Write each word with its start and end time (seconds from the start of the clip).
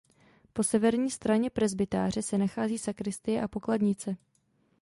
Po 0.53 0.63
severní 0.63 1.11
straně 1.11 1.49
presbytáře 1.49 2.21
se 2.21 2.37
nachází 2.37 2.77
sakristie 2.77 3.41
a 3.43 3.47
pokladnice. 3.47 4.17